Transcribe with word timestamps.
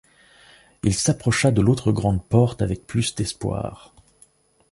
Il 0.81 0.95
s’approcha 0.95 1.51
de 1.51 1.61
l’autre 1.61 1.91
grande 1.91 2.25
porte 2.27 2.63
avec 2.63 2.87
plus 2.87 3.13
d’espoir. 3.13 3.93